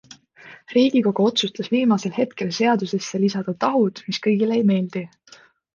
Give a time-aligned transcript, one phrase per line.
[0.75, 5.07] Riigikogu otsustas viimasel hetkel seadusesse lisada tahud, mis kõigile ei meeldi.